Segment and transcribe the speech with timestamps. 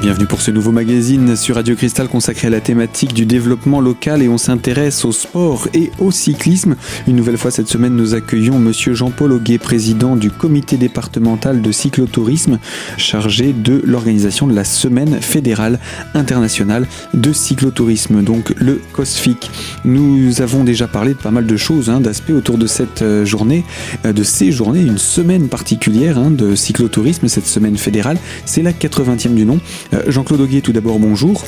[0.00, 4.22] bienvenue pour ce nouveau magazine sur Radio Cristal consacré à la thématique du développement local
[4.22, 6.76] et on s'intéresse au sport et au cyclisme.
[7.06, 11.70] Une nouvelle fois cette semaine, nous accueillons monsieur Jean-Paul Auguet, président du comité départemental de
[11.70, 12.58] cyclotourisme
[12.96, 15.78] chargé de l'organisation de la semaine fédérale
[16.14, 19.50] internationale de cyclotourisme, donc le COSFIC.
[19.84, 23.26] Nous avons déjà parlé de pas mal de choses, hein, d'aspects autour de cette euh,
[23.26, 23.64] journée,
[24.06, 28.72] euh, de ces journées, une semaine particulière hein, de cyclotourisme, cette semaine fédérale, c'est la
[28.72, 29.60] 80e du nom.
[29.92, 31.44] Euh, Jean-Claude Auguet, tout d'abord, bonjour.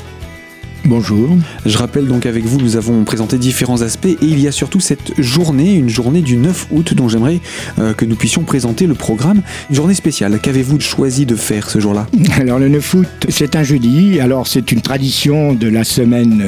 [0.85, 1.37] Bonjour.
[1.65, 4.81] Je rappelle donc avec vous, nous avons présenté différents aspects et il y a surtout
[4.81, 7.41] cette journée, une journée du 9 août dont j'aimerais
[7.79, 9.43] euh, que nous puissions présenter le programme.
[9.71, 10.41] Une journée spéciale.
[10.41, 12.09] Qu'avez-vous choisi de faire ce jour-là?
[12.41, 14.19] Alors le 9 août, c'est un jeudi.
[14.19, 16.43] Alors c'est une tradition de la semaine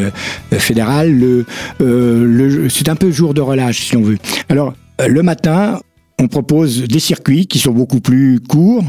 [0.52, 1.16] euh, fédérale.
[1.16, 1.46] Le,
[1.78, 4.18] le, c'est un peu jour de relâche si on veut.
[4.48, 4.74] Alors
[5.06, 5.78] le matin,
[6.18, 8.84] on propose des circuits qui sont beaucoup plus courts.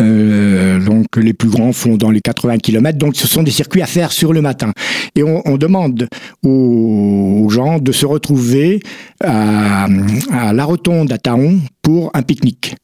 [0.00, 2.98] Euh, donc les plus grands font dans les 80 km.
[2.98, 4.72] Donc ce sont des circuits à faire sur le matin.
[5.14, 6.08] Et on, demande
[6.42, 8.80] aux, gens de se retrouver
[9.24, 9.86] à,
[10.30, 12.74] à la rotonde à Taon pour un pique-nique.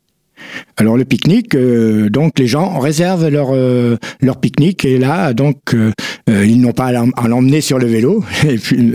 [0.76, 5.74] Alors le pique-nique, euh, donc les gens réservent leur euh, leur pique-nique et là donc
[5.74, 5.92] euh,
[6.28, 8.24] ils n'ont pas à l'emmener sur le vélo.
[8.48, 8.92] Et puis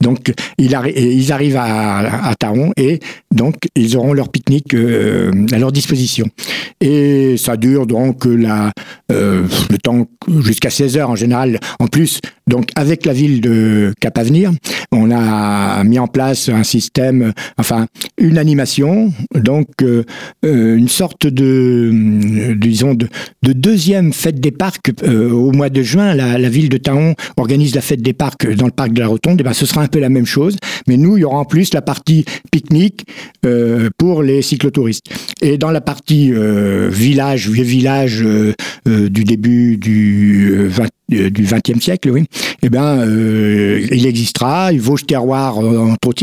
[0.00, 3.00] donc ils, ils arrivent à, à Taron et
[3.34, 6.26] donc ils auront leur pique-nique à leur disposition.
[6.80, 8.72] Et ça dure donc la
[9.10, 10.06] le temps
[10.40, 11.58] jusqu'à 16 heures en général.
[11.78, 14.52] En plus donc avec la ville de Cap-Avenir
[14.90, 17.86] on a mis en place un système enfin
[18.18, 19.68] une animation donc
[20.42, 23.08] une sorte de, euh, disons, de,
[23.42, 26.14] deuxième fête des parcs euh, au mois de juin.
[26.14, 29.40] La, ville de Taon organise la fête des parcs dans le parc de la Rotonde.
[29.40, 31.38] Et eh ben, ce sera un peu la même chose, mais nous, il y aura
[31.38, 33.04] en plus la partie pique-nique
[33.44, 35.06] euh, pour les cyclotouristes.
[35.42, 36.32] Et dans la partie
[36.90, 38.24] village, vieux village
[38.86, 42.24] du début du 20 du XXe siècle, oui,
[42.62, 43.04] eh ben,
[43.90, 45.58] il existera, Vosges Terroir,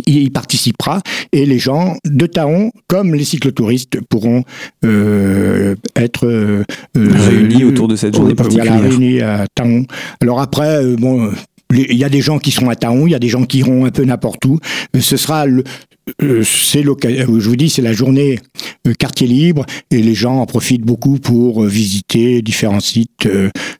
[0.05, 1.01] il y participera,
[1.31, 4.43] et les gens de Taon, comme les cyclotouristes, pourront
[4.83, 6.63] euh, être euh,
[6.95, 8.81] réunis autour de cette journée particulière.
[8.81, 9.85] réunis à Taon.
[10.21, 11.31] Alors après, euh, bon,
[11.73, 13.59] il y a des gens qui seront à Taon, il y a des gens qui
[13.59, 14.59] iront un peu n'importe où.
[14.99, 15.63] Ce sera le,
[16.43, 18.39] c'est je vous dis, c'est la journée
[18.93, 23.27] quartier libre et les gens en profitent beaucoup pour visiter différents sites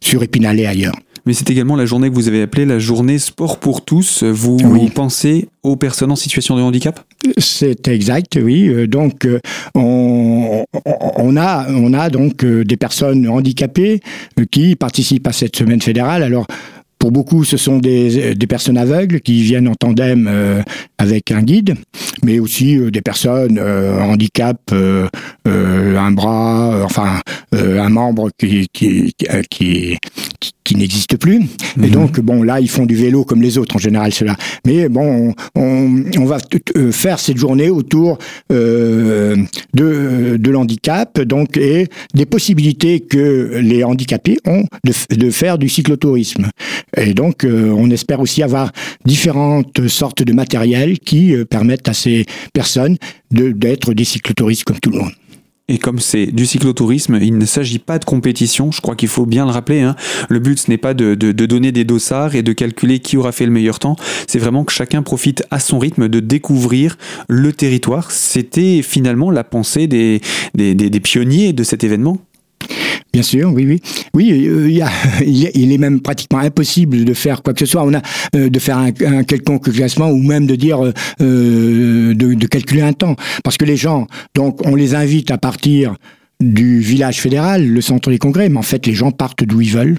[0.02, 0.96] sur Épinal et ailleurs
[1.26, 4.24] mais c'est également la journée que vous avez appelée la journée sport pour tous.
[4.24, 4.58] Vous
[4.94, 7.00] pensez aux personnes en situation de handicap?
[7.40, 8.68] C'est exact, oui.
[8.68, 9.40] Euh, donc, euh,
[9.74, 14.02] on, on, a, on a donc euh, des personnes handicapées
[14.52, 16.22] qui participent à cette semaine fédérale.
[16.22, 16.46] Alors,
[17.00, 20.64] pour beaucoup, ce sont des, personnes aveugles qui viennent en tandem
[20.98, 21.76] avec un guide,
[22.24, 24.60] mais aussi des personnes handicap,
[25.46, 27.20] un bras, enfin
[27.54, 29.14] un membre qui, qui,
[29.50, 29.98] qui,
[30.40, 31.42] qui n'existe plus.
[31.78, 31.90] Et mhm.
[31.90, 34.36] donc, bon, là, ils font du vélo comme les autres en général, cela.
[34.66, 36.38] Mais bon, on, on va
[36.76, 38.18] euh, faire cette journée autour
[38.52, 39.36] euh,
[39.74, 45.70] de, de l'handicap, donc, et des possibilités que les handicapés ont de, de faire du
[45.70, 46.50] cyclotourisme.
[46.98, 48.72] Et donc, euh, on espère aussi avoir
[49.06, 52.98] différentes sortes de matériel qui euh, permettent à ces personnes
[53.32, 55.12] d'être des cyclotouristes comme tout le monde.
[55.68, 59.26] Et comme c'est du cyclotourisme, il ne s'agit pas de compétition, je crois qu'il faut
[59.26, 59.82] bien le rappeler.
[59.82, 59.96] Hein.
[60.30, 63.32] Le but, ce n'est pas de, de, donner des dossards et de calculer qui aura
[63.32, 63.96] fait le meilleur temps,
[64.28, 68.12] c'est vraiment que chacun profite à son rythme de découvrir le territoire.
[68.12, 70.22] C'était finalement la pensée des,
[70.54, 72.20] des, des pionniers de cet événement
[73.16, 73.82] Bien sûr, oui, oui.
[74.14, 74.68] Oui, euh,
[75.26, 77.82] il, est même pratiquement impossible de faire quoi que ce soit.
[77.84, 78.02] On a
[78.36, 78.92] euh, de faire un,
[79.24, 80.84] quelconque classement ou même de dire
[81.22, 83.16] euh, de, de, calculer un temps,
[83.46, 85.96] parce que les gens, donc, on les invite à partir
[86.42, 89.72] du village fédéral, le centre des congrès, mais en fait, les gens partent d'où ils
[89.72, 89.96] veulent.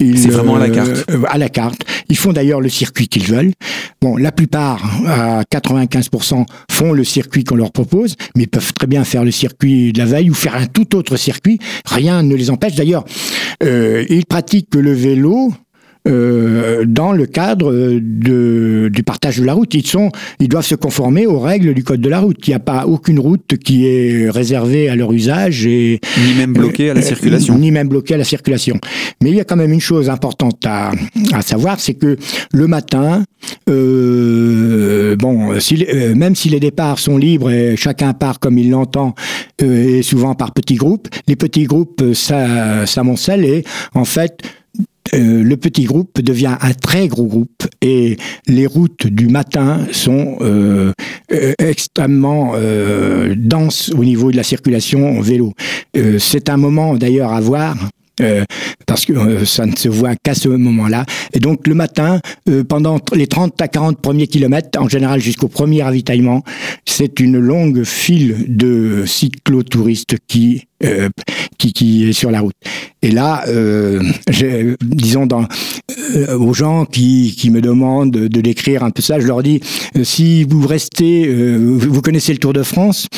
[0.00, 1.04] C'est vraiment à la carte.
[1.10, 1.82] Euh, à la carte.
[2.08, 3.52] Ils font d'ailleurs le circuit qu'ils veulent.
[4.00, 9.04] Bon, la plupart, à 95%, font le circuit qu'on leur propose, mais peuvent très bien
[9.04, 11.58] faire le circuit de la veille ou faire un tout autre circuit.
[11.86, 12.74] Rien ne les empêche.
[12.74, 13.04] D'ailleurs,
[13.62, 15.52] euh, ils pratiquent le vélo
[16.06, 19.74] euh, dans le cadre de, du partage de la route.
[19.74, 20.10] Ils, sont,
[20.40, 22.36] ils doivent se conformer aux règles du code de la route.
[22.46, 26.52] Il n'y a pas aucune route qui est réservée à leur usage et ni même
[26.52, 27.58] bloquée à la euh, circulation.
[27.58, 28.78] ni même bloquée à la circulation.
[29.22, 30.92] Mais il y a quand même une chose importante à,
[31.32, 32.16] à savoir, c'est que
[32.52, 33.24] le matin,
[33.68, 38.70] euh, bon, si, euh, même si les départs sont libres et chacun part comme il
[38.70, 39.14] l'entend,
[39.62, 43.64] et souvent par petits groupes, les petits groupes s'amoncellent et
[43.94, 44.42] en fait
[45.14, 48.16] euh, le petit groupe devient un très gros groupe et
[48.46, 50.92] les routes du matin sont euh,
[51.32, 52.54] euh, extrêmement
[53.36, 55.52] denses au niveau de la circulation en vélo.
[56.18, 57.76] c'est un moment d'ailleurs à voir
[58.86, 61.04] parce que ça ne se voit qu'à ce moment-là.
[61.34, 62.20] Et donc le matin,
[62.68, 66.42] pendant les 30 à 40 premiers kilomètres, en général jusqu'au premier ravitaillement,
[66.86, 71.08] c'est une longue file de cyclotouristes qui euh,
[71.58, 72.54] qui, est sur la route.
[73.02, 74.02] Et là, euh,
[74.82, 75.26] disons
[76.14, 79.60] euh, aux gens qui, me demandent de décrire un peu ça, je leur dis
[80.02, 81.26] si vous restez,
[81.56, 83.08] vous connaissez le Tour de France,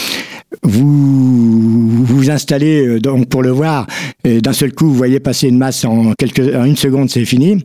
[0.63, 3.87] vous vous installez donc pour le voir,
[4.25, 7.65] d'un seul coup vous voyez passer une masse en quelques en une seconde, c'est fini.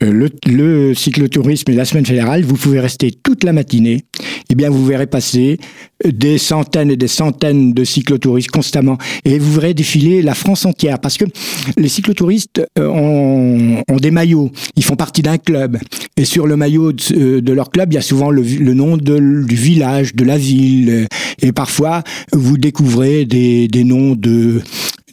[0.00, 4.04] Le, le cyclotourisme et la semaine fédérale, vous pouvez rester toute la matinée.
[4.50, 5.58] Eh bien, vous verrez passer
[6.04, 8.98] des centaines et des centaines de cyclotouristes constamment.
[9.24, 10.98] Et vous verrez défiler la France entière.
[10.98, 11.24] Parce que
[11.76, 14.50] les cyclotouristes euh, ont, des maillots.
[14.76, 15.78] Ils font partie d'un club.
[16.16, 18.42] Et sur le maillot de, euh, leur club, il y a souvent le,
[18.74, 21.06] nom du village, de la ville.
[21.42, 22.02] Et parfois,
[22.32, 24.62] vous découvrez des, noms de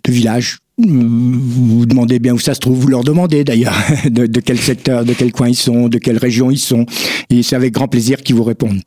[0.07, 3.75] villages vous demandez bien où ça se trouve, vous leur demandez d'ailleurs
[4.06, 6.86] de, de, quel secteur, de quel coin ils sont, de quelle région ils sont,
[7.30, 8.81] et c'est avec grand plaisir qu'ils vous répondent.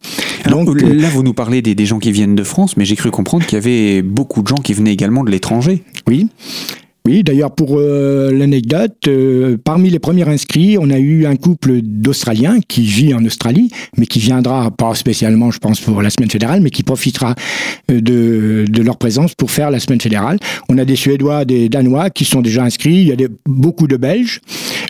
[0.49, 2.97] Donc euh, là, vous nous parlez des, des gens qui viennent de France, mais j'ai
[2.97, 5.83] cru comprendre qu'il y avait beaucoup de gens qui venaient également de l'étranger.
[6.07, 6.29] Oui,
[7.07, 11.83] oui, d'ailleurs, pour euh, l'anecdote, euh, parmi les premiers inscrits, on a eu un couple
[11.83, 13.69] d'Australiens qui vit en Australie,
[13.99, 17.35] mais qui viendra, pas spécialement, je pense, pour la semaine fédérale, mais qui profitera
[17.91, 20.39] euh, de, leur présence pour faire la semaine fédérale.
[20.71, 23.99] On a des Suédois, des Danois qui sont déjà inscrits, il y a beaucoup de
[23.99, 24.41] Belges,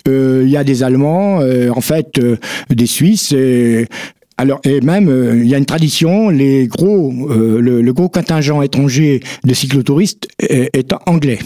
[0.07, 2.21] il y a des Allemands, en fait,
[2.71, 3.33] des Suisses.
[3.33, 3.87] Et,
[4.37, 9.55] alors et même il y a une tradition, les gros, le, gros contingent étranger de
[9.55, 11.39] cyclotouristes est anglais.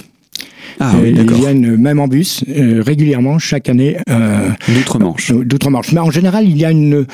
[0.80, 3.96] Ah, oui, ils viennent même en bus euh, régulièrement chaque année.
[4.10, 5.32] Euh, D'outre-Manche.
[5.32, 5.92] D'outre-Manche.
[5.92, 7.06] Mais en général, il y a une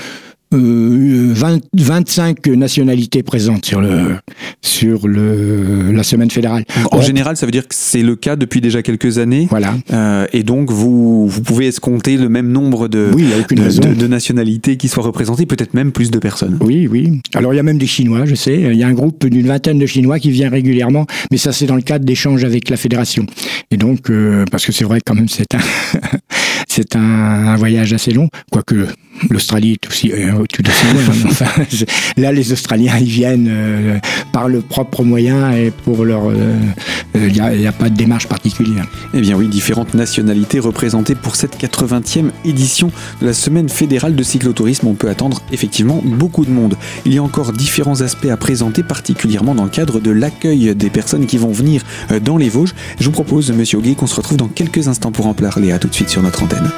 [0.57, 4.17] 20, euh, 25 nationalités présentes sur le
[4.63, 6.65] sur le la semaine fédérale.
[6.91, 9.47] En général, ça veut dire que c'est le cas depuis déjà quelques années.
[9.51, 9.75] Voilà.
[9.93, 14.77] Euh, et donc vous vous pouvez escompter le même nombre de oui, de, de, nationalités
[14.77, 16.59] qui soient représentées, peut-être même plus de personnes.
[16.61, 17.21] Oui, oui.
[17.35, 18.61] Alors il y a même des Chinois, je sais.
[18.61, 21.67] Il y a un groupe d'une vingtaine de Chinois qui vient régulièrement, mais ça c'est
[21.67, 23.27] dans le cadre d'échanges avec la fédération.
[23.71, 25.59] Et donc euh, parce que c'est vrai quand même c'est un
[26.69, 28.87] c'est un, un voyage assez long, quoique
[29.31, 31.31] l'Australie est aussi euh, tout aussi loin.
[31.31, 31.63] enfin,
[32.17, 33.99] là, les Australiens, ils viennent euh,
[34.33, 38.27] par le propre moyen et pour leur, il euh, n'y a, a, pas de démarche
[38.27, 38.87] particulière.
[39.13, 42.91] Eh bien oui, différentes nationalités représentées pour cette 80e édition
[43.21, 44.87] de la Semaine fédérale de cyclotourisme.
[44.87, 46.77] On peut attendre effectivement beaucoup de monde.
[47.05, 50.91] Il y a encore différents aspects à présenter, particulièrement dans le cadre de l'accueil des
[50.91, 51.83] personnes qui vont venir
[52.23, 52.75] dans les Vosges.
[52.99, 55.73] Je vous propose, Monsieur Auguet, qu'on se retrouve dans quelques instants pour en parler.
[55.73, 56.71] À tout de suite sur notre antenne.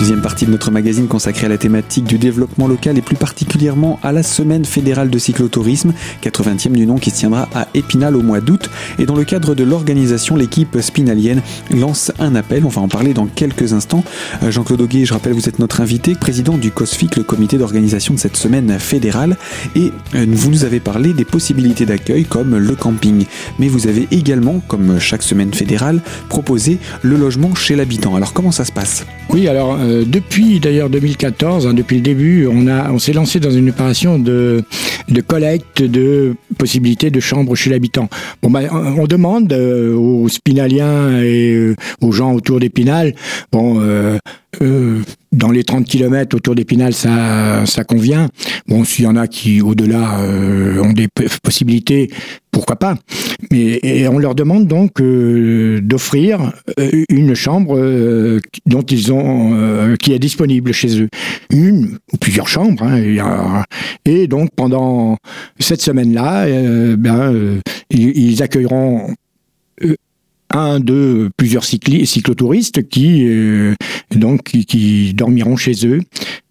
[0.00, 4.00] Deuxième partie de notre magazine consacrée à la thématique du développement local et plus particulièrement
[4.02, 5.92] à la Semaine fédérale de cyclotourisme,
[6.22, 8.70] 80e du nom qui se tiendra à Épinal au mois d'août.
[8.98, 12.64] Et dans le cadre de l'organisation, l'équipe spinalienne lance un appel.
[12.64, 14.02] On va en parler dans quelques instants.
[14.42, 18.14] Euh, Jean-Claude Auguet, je rappelle, vous êtes notre invité, président du COSFIC, le comité d'organisation
[18.14, 19.36] de cette semaine fédérale.
[19.76, 23.26] Et euh, vous nous avez parlé des possibilités d'accueil comme le camping.
[23.58, 28.16] Mais vous avez également, comme chaque semaine fédérale, proposé le logement chez l'habitant.
[28.16, 29.04] Alors comment ça se passe?
[29.32, 33.40] Oui, alors euh, euh, depuis d'ailleurs 2014, hein, depuis le début, on, on s'est lancé
[33.40, 34.62] dans une opération de,
[35.08, 38.08] de collecte de possibilités de chambres chez l'habitant.
[38.42, 43.14] Bon, bah, on demande euh, aux Spinaliens et euh, aux gens autour d'Épinal,
[43.52, 43.80] bon,
[44.62, 45.00] euh,
[45.32, 48.28] dans les 30 km autour d'Épinal, ça, ça convient.
[48.66, 51.06] Bon, s'il y en a qui, au-delà, euh, ont des
[51.42, 52.10] possibilités,
[52.50, 52.96] pourquoi pas.
[53.52, 56.52] Mais et on leur demande donc euh, d'offrir
[57.08, 57.78] une chambre
[58.66, 61.08] dont ils ont, qui est disponible chez eux,
[61.50, 62.82] une ou plusieurs chambres.
[62.82, 63.62] Hein,
[64.04, 65.16] et donc pendant
[65.60, 69.14] cette semaine-là, ben, ils, accueilleront
[70.50, 73.24] un, de plusieurs cyclotouristes qui
[74.14, 76.00] donc qui, dormiront chez eux.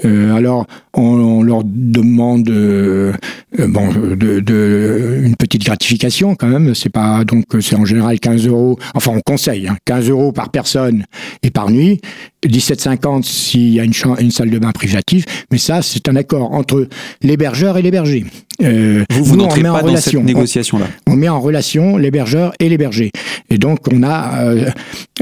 [0.06, 3.14] Euh, alors on, leur demande euh,
[3.58, 6.74] bon de, une petite gratification quand même.
[6.76, 8.80] C'est pas donc c'est en général 15 euros.
[8.94, 11.06] Enfin on conseille hein, 15 euros par personne
[11.44, 12.02] et par nuit.
[12.48, 16.54] 17,50 s'il y a une, une, salle de bain privative, mais ça c'est un accord
[16.54, 16.88] entre
[17.22, 18.26] l'hébergeur et l'hébergé.
[18.62, 20.88] Euh, vous vous n'entrez pas dans cette négociation-là.
[21.08, 23.12] On, on, met en relation l'hébergeur et l'hébergé.
[23.50, 24.70] Et donc on a, euh,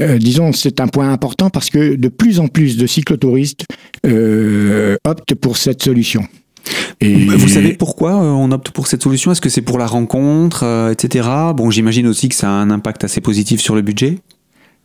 [0.00, 3.64] euh, disons, c'est un point important parce que de plus en plus de cyclotouristes
[4.06, 6.24] euh, optent pour cette solution.
[7.00, 7.14] Et...
[7.14, 9.32] Vous savez pourquoi on opte pour cette solution?
[9.32, 11.28] Est-ce que c'est pour la rencontre, etc.
[11.56, 14.18] Bon, j'imagine aussi que ça a un impact assez positif sur le budget.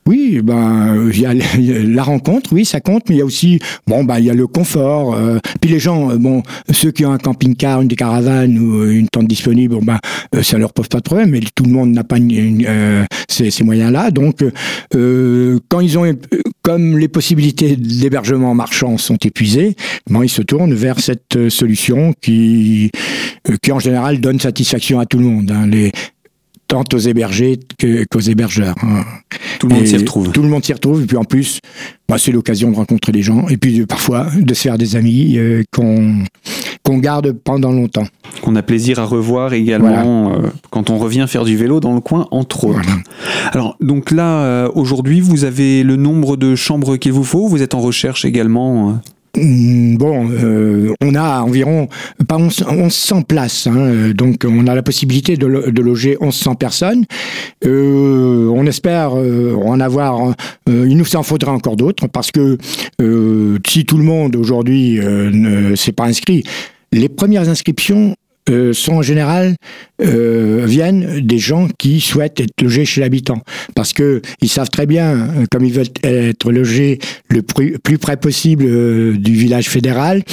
[0.05, 3.59] Oui, ben il y a la rencontre, oui, ça compte, mais il y a aussi
[3.87, 5.15] bon ben il y a le confort.
[5.15, 8.91] Euh, puis les gens, euh, bon ceux qui ont un camping-car, une caravane ou euh,
[8.91, 9.99] une tente disponible, bon ben
[10.41, 11.29] ça leur pose pas de problème.
[11.29, 12.17] Mais tout le monde n'a pas
[13.29, 14.43] ces, ces moyens-là, donc
[14.91, 16.05] quand ils ont
[16.61, 19.75] comme les possibilités d'hébergement marchand sont épuisées,
[20.09, 22.91] bon ils se tournent vers cette solution qui
[23.61, 25.51] qui en général donne satisfaction à tout le monde.
[25.51, 25.67] Hein.
[25.67, 25.91] Les
[26.73, 27.59] tant aux hébergés
[28.09, 28.73] qu'aux hébergeurs.
[28.81, 29.03] Hein.
[29.59, 30.31] Tout le monde s'y retrouve.
[30.31, 31.03] Tout le monde s'y retrouve.
[31.03, 31.59] Et puis en plus,
[32.09, 33.47] bah, c'est l'occasion de rencontrer des gens.
[33.49, 36.23] Et puis parfois de se faire des amis euh, qu'on
[36.81, 38.07] qu'on garde pendant longtemps.
[38.41, 42.01] Qu'on a plaisir à revoir également euh, quand on revient faire du vélo dans le
[42.01, 42.81] coin, entre autres.
[43.51, 47.61] Alors, donc là, euh, aujourd'hui, vous avez le nombre de chambres qu'il vous faut Vous
[47.61, 48.99] êtes en recherche également
[49.35, 51.87] bon, euh, on a environ
[52.27, 57.05] pas 1100 places, hein, donc on a la possibilité de, loger 1100 personnes.
[57.65, 60.35] Euh, on espère euh, en avoir.
[60.67, 62.57] il nous en faudra encore d'autres parce que
[63.67, 66.43] si tout le monde aujourd'hui ne s'est pas inscrit,
[66.91, 68.15] les premières inscriptions
[68.49, 69.55] euh, sont en général
[70.01, 73.41] euh, viennent des gens qui souhaitent être logés chez l'habitant
[73.75, 78.17] parce que ils savent très bien euh, comme ils veulent être logés le plus, près
[78.17, 80.23] possible euh, du village fédéral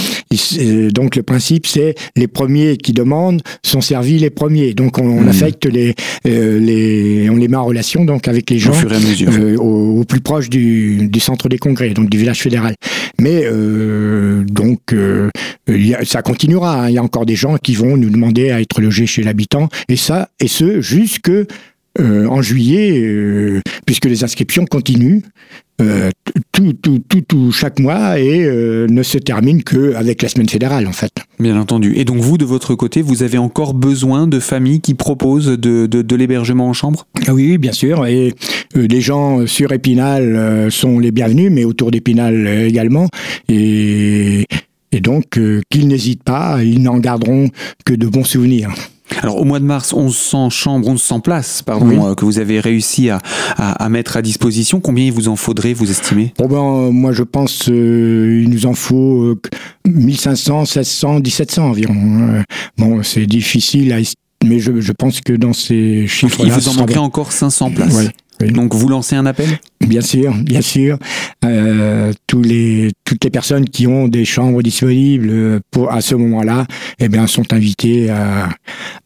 [0.93, 5.29] donc le principe c'est les premiers qui demandent sont servis les premiers donc on, mmh.
[5.29, 7.20] affecte les, les
[7.59, 8.73] en relation donc avec les gens
[9.59, 12.75] au, au, plus proche du, du centre des congrès donc du village fédéral
[13.21, 13.45] mais
[14.45, 14.95] donc
[16.05, 16.89] ça continuera hein.
[16.89, 19.69] il y a encore des gens qui vont nous demander à être logés chez l'habitant,
[19.89, 21.33] et ça, et ce, jusque
[21.99, 25.23] euh, en juillet, euh, puisque les inscriptions continuent
[25.81, 26.11] euh,
[26.53, 30.93] tout, tout, tout, tout, chaque mois et ne se terminent qu'avec la semaine fédérale, en
[30.93, 31.11] fait.
[31.39, 31.95] Bien entendu.
[31.97, 35.87] Et donc vous, de votre côté, vous avez encore besoin de familles qui proposent de,
[35.87, 37.07] de, de l'hébergement en chambre?
[37.27, 38.07] Ah Oui, bien sûr.
[38.07, 38.35] Et
[38.75, 43.09] les gens sur Épinal sont les bienvenus, mais autour d'Épinal également.
[43.49, 44.45] Et
[44.93, 45.39] et donc,
[45.71, 47.49] qu'ils n'hésitent pas, ils n'en garderont
[47.87, 48.71] que de bons souvenirs.
[49.23, 53.11] Alors au mois de mars, 1100 chambres, 1100 places, pardon, euh, que vous avez réussi
[53.11, 53.19] à,
[53.57, 54.81] à, mettre à disposition.
[54.81, 56.33] Combien il vous en faudrait, vous estimez?
[56.39, 59.35] Bon ben, euh, Moi je pense qu'il nous en faut
[59.87, 62.43] 1500, 1600, 1700 environ.
[62.79, 63.99] bon, c'est difficile à
[64.43, 66.49] mais je, je, pense que dans ces chiffres-là...
[66.49, 68.09] Il vous en manquerait encore 500 places.
[68.49, 69.49] Donc vous lancez un appel?
[69.87, 70.99] Bien sûr, bien sûr.
[71.45, 76.67] Euh, tous les, toutes les personnes qui ont des chambres disponibles pour, à ce moment-là,
[76.99, 78.49] eh bien, sont invitées à,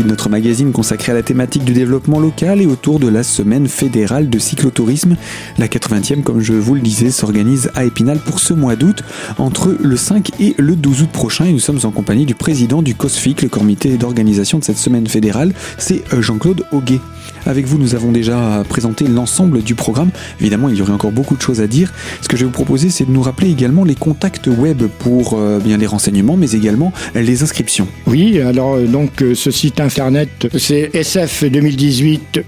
[0.01, 3.67] De notre magazine consacrée à la thématique du développement local et autour de la semaine
[3.67, 5.15] fédérale de cyclotourisme.
[5.59, 9.03] La 80e, comme je vous le disais, s'organise à Épinal pour ce mois d'août,
[9.38, 11.45] entre le 5 et le 12 août prochain.
[11.45, 15.05] Et nous sommes en compagnie du président du COSFIC, le comité d'organisation de cette semaine
[15.05, 15.53] fédérale.
[15.77, 17.00] C'est euh, Jean-Claude Auguet.
[17.45, 20.09] Avec vous, nous avons déjà présenté l'ensemble du programme.
[20.39, 21.93] Évidemment, il y aurait encore beaucoup de choses à dire.
[22.21, 25.33] Ce que je vais vous proposer, c'est de nous rappeler également les contacts web pour
[25.33, 27.88] euh, bien les renseignements, mais également les inscriptions.
[28.07, 32.43] Oui, alors euh, donc ce site internet, c'est sf2018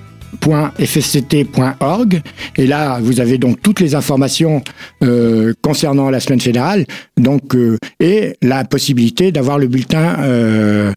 [0.80, 2.22] fsct.org
[2.58, 4.62] et là vous avez donc toutes les informations
[5.04, 6.86] euh, concernant la semaine fédérale.
[7.18, 10.94] Donc euh, et la possibilité d'avoir le bulletin euh,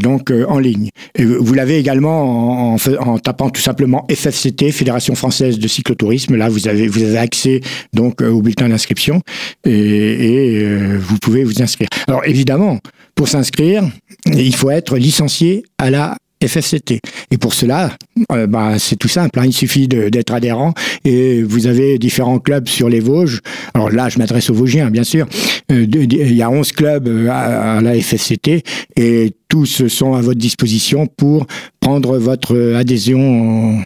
[0.00, 0.90] donc en ligne.
[1.14, 6.36] Et vous l'avez également en, tapant tout simplement FFCT Fédération française de cyclotourisme.
[6.36, 7.60] Là vous avez vous avez accès
[7.92, 9.22] donc au bulletin d'inscription.
[9.64, 11.88] Et, et vous pouvez vous inscrire.
[12.08, 12.78] Alors évidemment
[13.14, 13.84] pour s'inscrire
[14.26, 17.00] il faut être licencié à la FFCT.
[17.30, 17.90] Et pour cela,
[18.32, 19.38] euh, bah, c'est tout simple.
[19.38, 19.44] Hein.
[19.46, 23.40] il suffit d'être adhérent et vous avez différents clubs sur les Vosges.
[23.74, 25.26] Alors là, je m'adresse aux Vosgiens, bien sûr.
[25.70, 28.62] Euh, il y a 11 clubs euh, à, la FFCT
[28.96, 31.46] et tous sont à votre disposition pour
[31.80, 33.82] prendre votre adhésion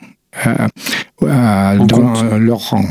[1.21, 2.85] dans leur rang.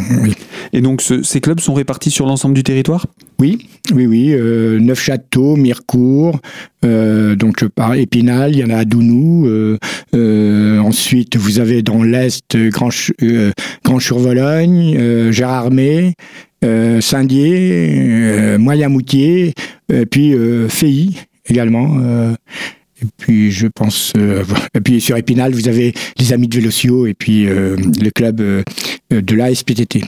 [0.73, 3.05] Et donc ces clubs sont répartis sur l'ensemble du territoire?
[3.39, 4.33] Oui, oui, oui.
[4.33, 6.39] Euh, Neufchâteau, Mirecourt,
[6.85, 9.47] euh, donc je parle Épinal, il y en a à Dounou.
[9.47, 9.77] Euh,
[10.15, 12.89] euh ensuite, vous avez dans l'Est Grand,
[13.21, 13.51] euh,
[13.83, 16.13] Grand Vologne, Gérardmer,
[17.01, 19.53] Saint-Dié, Moyen-Moutier,
[20.09, 20.35] puis
[20.69, 21.17] Feilly
[21.50, 21.97] également.
[23.03, 24.13] Et puis, je pense.
[24.17, 24.43] Euh,
[24.74, 28.41] et puis, sur Épinal, vous avez les amis de Vélocio et puis euh, le club
[28.41, 28.63] euh,
[29.12, 30.03] de la SPTT.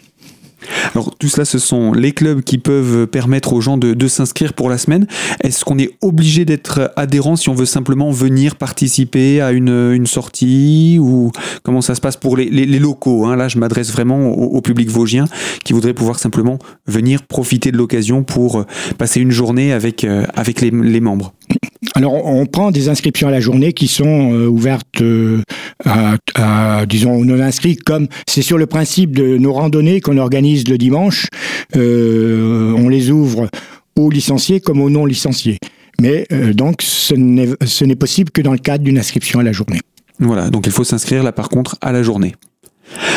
[0.95, 4.67] Alors tout cela, ce sont les clubs qui peuvent permettre aux gens de, s'inscrire pour
[4.67, 5.05] la semaine.
[5.43, 10.97] Est-ce qu'on est obligé d'être adhérent si on veut simplement venir participer à une, sortie
[10.99, 13.35] ou comment ça se passe pour les, locaux hein?
[13.35, 15.25] Là, je m'adresse vraiment au, public vosgien
[15.63, 18.65] qui voudrait pouvoir simplement venir profiter de l'occasion pour
[18.97, 21.31] passer une journée avec, avec les membres.
[21.97, 25.41] Alors, on prend des inscriptions à la journée qui sont euh, ouvertes euh,
[25.85, 30.77] à, disons, non inscrits, comme c'est sur le principe de nos randonnées qu'on organise le
[30.77, 31.27] dimanche.
[31.77, 33.47] Euh, on les ouvre
[33.95, 35.57] aux licenciés comme aux non licenciés.
[36.01, 39.79] Mais donc, ce n'est possible que dans le cadre d'une inscription à la journée.
[40.19, 42.35] Voilà, donc il faut s'inscrire là par contre à la journée.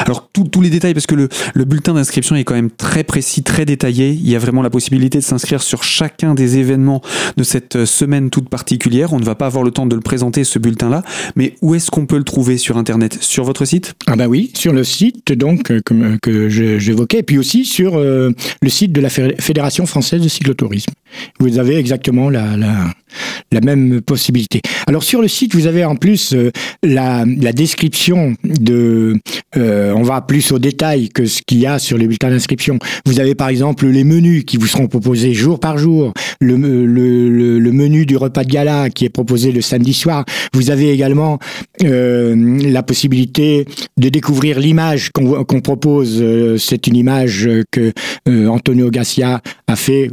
[0.04, 1.28] Alors tous les détails, parce que le,
[1.64, 4.10] bulletin d'inscription est quand même très précis, très détaillé.
[4.10, 7.02] Il y a vraiment la possibilité de s'inscrire sur chacun des événements
[7.36, 9.12] de cette euh, semaine toute particulière.
[9.12, 11.02] On ne va pas avoir le temps de le présenter, ce bulletin-là.
[11.36, 13.18] Mais où est-ce qu'on peut le trouver sur Internet?
[13.20, 13.94] Sur votre site?
[14.06, 17.98] Ah ben oui, sur le site donc euh, euh, que j'évoquais, et puis aussi sur
[17.98, 18.34] le
[18.68, 20.92] site de la Fédération française de cyclotourisme.
[21.40, 22.46] Vous avez exactement la,
[23.62, 24.60] même possibilité.
[24.86, 26.34] Alors sur le site, vous avez en plus
[26.82, 29.18] la, la description de
[29.56, 32.78] euh, on va plus au détail que ce qu'il y a sur les bulletins d'inscription.
[33.06, 38.04] Vous avez par exemple les menus qui vous seront proposés jour par jour, le, menu
[38.04, 40.24] du repas de gala qui est proposé le samedi soir.
[40.52, 41.38] Vous avez également
[41.82, 43.64] euh, la possibilité
[43.96, 46.18] de découvrir l'image qu'on propose.
[46.20, 47.92] Euh, c'est une image que
[48.26, 50.10] Antonio Gassia a fait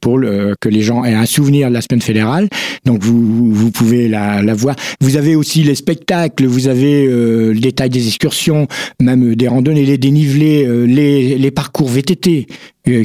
[0.00, 2.48] pour que les gens aient un souvenir de la semaine fédérale.
[2.84, 4.76] Donc vous, pouvez la, voir.
[5.00, 8.66] Vous avez aussi les spectacles, vous avez le détail des excursions
[9.00, 12.46] même des randonnées, les dénivelés, euh, les, parcours VTT,
[12.88, 13.04] euh,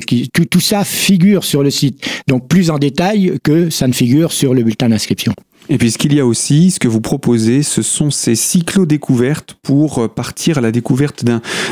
[0.49, 2.05] tout ça figure sur le site.
[2.27, 5.33] Donc plus en détail que ça ne figure sur le bulletin d'inscription.
[5.69, 9.55] Et puis ce qu'il y a aussi, ce que vous proposez, ce sont ces cyclo-découvertes
[9.61, 11.25] pour euh, partir à la découverte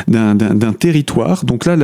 [0.07, 1.45] d'un territoire.
[1.45, 1.77] Donc là,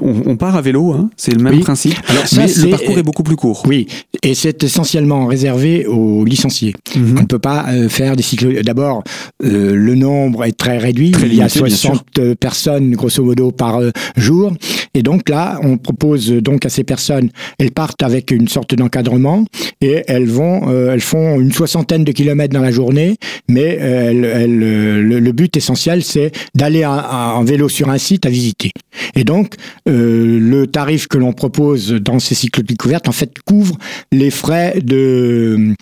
[0.00, 3.22] on, part à vélo, hein, c'est le même principe, Alors mais le parcours est beaucoup
[3.22, 3.64] plus court.
[3.66, 3.88] Oui,
[4.22, 6.74] et c'est essentiellement réservé aux licenciés.
[6.94, 7.16] Mhm.
[7.18, 8.62] On ne peut pas euh, faire des cyclos...
[8.62, 9.02] D'abord,
[9.44, 13.80] euh, le nombre est très réduit, il y a 60 personnes grosso modo par
[14.16, 14.52] jour.
[14.98, 17.30] Et donc là, on propose donc à ces personnes,
[17.60, 19.44] elles partent avec une sorte d'encadrement
[19.80, 23.16] et elles vont, elles font une soixantaine de kilomètres dans la journée,
[23.48, 28.72] mais euh, euh, le, but essentiel, c'est d'aller en vélo sur un site à visiter.
[29.14, 29.54] Et donc,
[29.88, 33.76] euh, le tarif que l'on propose dans ces cycles de découverte, en fait, couvre
[34.10, 35.74] les frais de,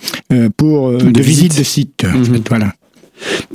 [0.57, 1.57] pour, de, visite.
[1.57, 2.05] de site.
[2.05, 2.43] Mhm.
[2.49, 2.73] Voilà.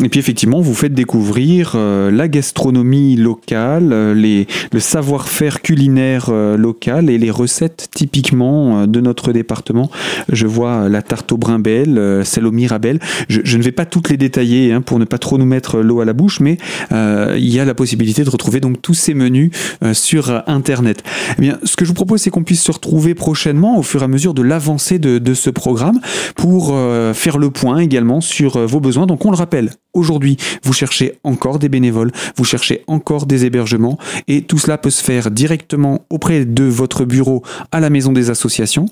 [0.04, 6.58] Et puis effectivement, vous faites découvrir euh, la gastronomie locale, euh, le savoir-faire culinaire euh,
[6.58, 9.91] local et les recettes typiquement de notre département.
[10.32, 13.00] Je vois la tarte au belle, celle au mirabelle.
[13.28, 15.80] Je, je, ne vais pas toutes les détailler hein, pour ne pas trop nous mettre
[15.80, 16.58] l'eau à la bouche, mais
[16.91, 19.52] il y a la possibilité de retrouver donc tous ces menus
[19.93, 21.04] sur Internet.
[21.38, 24.02] Eh bien, ce que je vous propose, c'est qu'on puisse se retrouver prochainement au fur
[24.02, 26.00] et à mesure de l'avancée de, de, ce programme
[26.36, 26.76] pour
[27.13, 29.08] faire le point également sur vos besoins.
[29.08, 29.50] Donc on le rappelle
[29.93, 34.89] aujourd'hui, vous cherchez encore des bénévoles, vous cherchez encore des hébergements, et tout cela peut
[34.89, 38.85] se faire directement auprès de votre bureau à la maison des associations